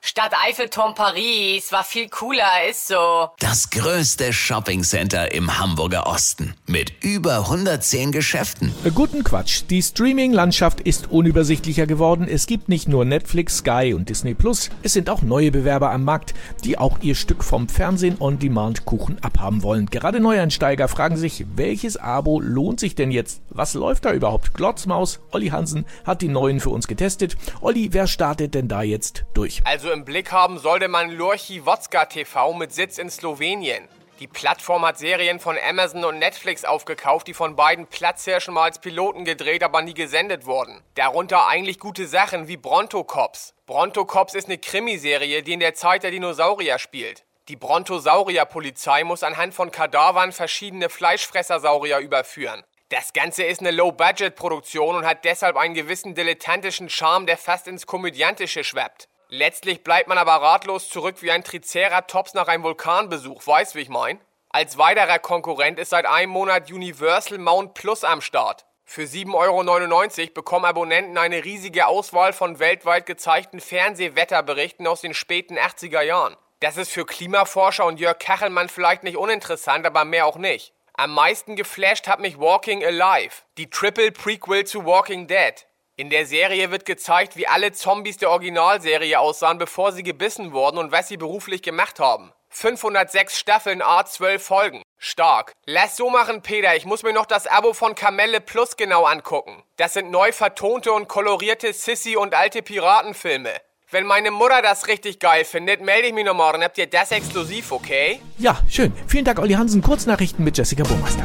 Stadt 0.00 0.32
Eiffelturm 0.46 0.94
Paris 0.94 1.72
war 1.72 1.82
viel 1.82 2.08
cooler, 2.08 2.68
ist 2.70 2.86
so. 2.86 3.28
Das 3.40 3.68
größte 3.70 4.32
Shoppingcenter 4.32 5.32
im 5.32 5.58
Hamburger 5.58 6.06
Osten 6.06 6.54
mit 6.66 6.92
über 7.02 7.38
110 7.40 8.12
Geschäften. 8.12 8.72
Guten 8.94 9.24
Quatsch. 9.24 9.64
Die 9.68 9.82
Streaming-Landschaft 9.82 10.80
ist 10.80 11.10
unübersichtlicher 11.10 11.86
geworden. 11.86 12.28
Es 12.28 12.46
gibt 12.46 12.68
nicht 12.68 12.86
nur 12.86 13.04
Netflix, 13.04 13.58
Sky 13.58 13.92
und 13.94 14.08
Disney 14.08 14.34
Plus. 14.34 14.70
Es 14.82 14.92
sind 14.92 15.10
auch 15.10 15.22
neue 15.22 15.50
Bewerber 15.50 15.90
am 15.90 16.04
Markt, 16.04 16.32
die 16.64 16.78
auch 16.78 17.00
ihr 17.00 17.16
Stück 17.16 17.42
vom 17.42 17.68
Fernsehen-on-Demand-Kuchen 17.68 19.22
abhaben 19.22 19.64
wollen. 19.64 19.86
Gerade 19.86 20.20
Neueinsteiger 20.20 20.86
fragen 20.86 21.16
sich, 21.16 21.44
welches 21.56 21.96
Abo 21.96 22.40
lohnt 22.40 22.78
sich 22.78 22.94
denn 22.94 23.10
jetzt? 23.10 23.42
Was 23.50 23.74
läuft 23.74 24.04
da 24.04 24.12
überhaupt? 24.12 24.54
Glotzmaus, 24.54 25.18
Olli 25.32 25.48
Hansen 25.48 25.86
hat 26.04 26.22
die 26.22 26.28
neuen 26.28 26.60
für 26.60 26.70
uns 26.70 26.86
getestet. 26.86 27.36
Olli, 27.60 27.92
wer 27.92 28.06
startet 28.06 28.54
denn 28.54 28.68
da 28.68 28.82
jetzt 28.82 29.24
durch? 29.34 29.60
Also 29.64 29.87
im 29.92 30.04
Blick 30.04 30.32
haben 30.32 30.58
sollte 30.58 30.88
man 30.88 31.10
Lurchi 31.10 31.64
Wodska 31.64 32.06
TV 32.06 32.52
mit 32.54 32.72
Sitz 32.72 32.98
in 32.98 33.10
Slowenien. 33.10 33.88
Die 34.20 34.26
Plattform 34.26 34.84
hat 34.84 34.98
Serien 34.98 35.38
von 35.38 35.56
Amazon 35.56 36.04
und 36.04 36.18
Netflix 36.18 36.64
aufgekauft, 36.64 37.28
die 37.28 37.34
von 37.34 37.54
beiden 37.54 37.86
Platzhirschen 37.86 38.52
mal 38.52 38.64
als 38.64 38.80
Piloten 38.80 39.24
gedreht, 39.24 39.62
aber 39.62 39.80
nie 39.82 39.94
gesendet 39.94 40.44
wurden. 40.44 40.82
Darunter 40.96 41.46
eigentlich 41.46 41.78
gute 41.78 42.06
Sachen 42.08 42.48
wie 42.48 42.56
Bronto 42.56 43.04
Cops. 43.04 43.54
Bronto 43.66 44.04
Cops 44.04 44.34
ist 44.34 44.46
eine 44.46 44.58
Krimiserie, 44.58 45.42
die 45.42 45.52
in 45.52 45.60
der 45.60 45.74
Zeit 45.74 46.02
der 46.02 46.10
Dinosaurier 46.10 46.78
spielt. 46.80 47.24
Die 47.48 47.56
Brontosaurier-Polizei 47.56 49.04
muss 49.04 49.22
anhand 49.22 49.54
von 49.54 49.70
Kadavern 49.70 50.32
verschiedene 50.32 50.88
Fleischfressersaurier 50.88 51.98
überführen. 51.98 52.64
Das 52.88 53.12
Ganze 53.12 53.44
ist 53.44 53.60
eine 53.60 53.70
Low-Budget-Produktion 53.70 54.96
und 54.96 55.06
hat 55.06 55.24
deshalb 55.24 55.56
einen 55.56 55.74
gewissen 55.74 56.14
dilettantischen 56.14 56.88
Charme, 56.88 57.26
der 57.26 57.38
fast 57.38 57.68
ins 57.68 57.86
Komödiantische 57.86 58.64
schwappt. 58.64 59.08
Letztlich 59.30 59.84
bleibt 59.84 60.08
man 60.08 60.16
aber 60.16 60.36
ratlos 60.36 60.88
zurück 60.88 61.16
wie 61.20 61.30
ein 61.30 61.44
Triceratops 61.44 62.32
nach 62.32 62.48
einem 62.48 62.62
Vulkanbesuch, 62.62 63.46
weißt 63.46 63.74
wie 63.74 63.80
ich 63.80 63.90
mein? 63.90 64.18
Als 64.48 64.78
weiterer 64.78 65.18
Konkurrent 65.18 65.78
ist 65.78 65.90
seit 65.90 66.06
einem 66.06 66.32
Monat 66.32 66.72
Universal 66.72 67.36
Mount 67.36 67.74
Plus 67.74 68.04
am 68.04 68.22
Start. 68.22 68.64
Für 68.86 69.02
7,99 69.02 70.20
Euro 70.22 70.30
bekommen 70.32 70.64
Abonnenten 70.64 71.18
eine 71.18 71.44
riesige 71.44 71.88
Auswahl 71.88 72.32
von 72.32 72.58
weltweit 72.58 73.04
gezeigten 73.04 73.60
Fernsehwetterberichten 73.60 74.86
aus 74.86 75.02
den 75.02 75.12
späten 75.12 75.58
80er 75.58 76.00
Jahren. 76.00 76.34
Das 76.60 76.78
ist 76.78 76.90
für 76.90 77.04
Klimaforscher 77.04 77.84
und 77.84 78.00
Jörg 78.00 78.18
Kachelmann 78.18 78.70
vielleicht 78.70 79.02
nicht 79.02 79.18
uninteressant, 79.18 79.84
aber 79.84 80.06
mehr 80.06 80.24
auch 80.24 80.38
nicht. 80.38 80.72
Am 80.94 81.12
meisten 81.12 81.54
geflasht 81.54 82.08
hat 82.08 82.20
mich 82.20 82.40
Walking 82.40 82.82
Alive, 82.82 83.42
die 83.58 83.68
Triple 83.68 84.10
Prequel 84.10 84.64
zu 84.64 84.86
Walking 84.86 85.26
Dead. 85.26 85.67
In 86.00 86.10
der 86.10 86.26
Serie 86.26 86.70
wird 86.70 86.84
gezeigt, 86.84 87.36
wie 87.36 87.48
alle 87.48 87.72
Zombies 87.72 88.18
der 88.18 88.30
Originalserie 88.30 89.18
aussahen, 89.18 89.58
bevor 89.58 89.90
sie 89.90 90.04
gebissen 90.04 90.52
wurden 90.52 90.78
und 90.78 90.92
was 90.92 91.08
sie 91.08 91.16
beruflich 91.16 91.60
gemacht 91.60 91.98
haben. 91.98 92.30
506 92.50 93.36
Staffeln, 93.36 93.82
A12 93.82 94.38
Folgen. 94.38 94.82
Stark. 94.96 95.54
Lass 95.66 95.96
so 95.96 96.08
machen, 96.08 96.40
Peter. 96.40 96.76
Ich 96.76 96.84
muss 96.84 97.02
mir 97.02 97.12
noch 97.12 97.26
das 97.26 97.48
Abo 97.48 97.72
von 97.72 97.96
Kamelle 97.96 98.40
Plus 98.40 98.76
genau 98.76 99.06
angucken. 99.06 99.64
Das 99.76 99.92
sind 99.92 100.12
neu 100.12 100.30
vertonte 100.30 100.92
und 100.92 101.08
kolorierte 101.08 101.72
Sissy- 101.72 102.16
und 102.16 102.32
alte 102.32 102.62
Piratenfilme. 102.62 103.54
Wenn 103.90 104.06
meine 104.06 104.30
Mutter 104.30 104.62
das 104.62 104.86
richtig 104.86 105.18
geil 105.18 105.44
findet, 105.44 105.80
melde 105.80 106.06
ich 106.06 106.14
mich 106.14 106.24
noch 106.24 106.34
morgen. 106.34 106.62
Habt 106.62 106.78
ihr 106.78 106.86
das 106.86 107.10
exklusiv, 107.10 107.72
okay? 107.72 108.20
Ja, 108.38 108.62
schön. 108.70 108.92
Vielen 109.08 109.24
Dank, 109.24 109.40
Olli 109.40 109.54
Hansen. 109.54 109.82
Kurznachrichten 109.82 110.44
mit 110.44 110.56
Jessica 110.56 110.84
Burmeister. 110.84 111.24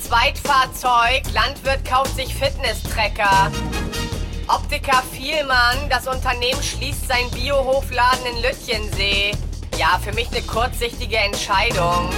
Zweitfahrzeug, 0.00 1.22
Landwirt 1.34 1.84
kauft 1.84 2.14
sich 2.14 2.32
Fitnesstrecker. 2.32 3.50
Optiker 4.48 5.02
Vielmann, 5.12 5.76
das 5.90 6.06
Unternehmen 6.06 6.62
schließt 6.62 7.06
sein 7.06 7.30
Biohofladen 7.32 8.24
in 8.34 8.42
Lütjensee. 8.42 9.32
Ja, 9.76 9.98
für 10.02 10.12
mich 10.14 10.28
eine 10.30 10.40
kurzsichtige 10.42 11.16
Entscheidung. 11.18 12.08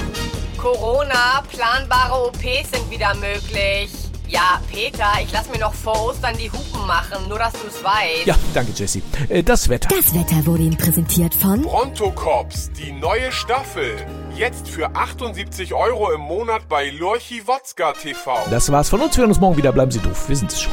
Corona, 0.57 1.43
planbare 1.51 2.27
OPs 2.27 2.71
sind 2.71 2.89
wieder 2.89 3.13
möglich. 3.15 3.91
Ja, 4.29 4.61
Peter, 4.71 5.09
ich 5.21 5.29
lass 5.33 5.49
mir 5.49 5.57
noch 5.59 5.73
vor 5.73 6.07
Ostern 6.09 6.37
die 6.37 6.49
Hupen 6.49 6.87
machen, 6.87 7.27
nur 7.27 7.37
dass 7.37 7.51
du's 7.51 7.83
weißt. 7.83 8.25
Ja, 8.25 8.35
danke, 8.53 8.71
Jessie. 8.71 9.03
Äh, 9.27 9.43
Das 9.43 9.67
Wetter. 9.67 9.89
Das 9.93 10.13
Wetter 10.13 10.45
wurde 10.45 10.63
Ihnen 10.63 10.77
präsentiert 10.77 11.35
von 11.35 11.63
Bronto 11.63 12.11
Cops, 12.11 12.71
die 12.71 12.93
neue 12.93 13.29
Staffel. 13.33 13.93
Jetzt 14.37 14.69
für 14.69 14.95
78 14.95 15.73
Euro 15.73 16.11
im 16.11 16.21
Monat 16.21 16.69
bei 16.69 16.89
Lurchi 16.91 17.45
Wodska 17.45 17.91
TV. 17.91 18.39
Das 18.49 18.71
war's 18.71 18.87
von 18.87 19.01
uns. 19.01 19.17
Wir 19.17 19.23
hören 19.23 19.31
uns 19.31 19.41
morgen 19.41 19.57
wieder. 19.57 19.73
Bleiben 19.73 19.91
Sie 19.91 19.99
doof. 19.99 20.29
Wir 20.29 20.37
sind 20.37 20.49
es 20.53 20.61
schon. 20.61 20.71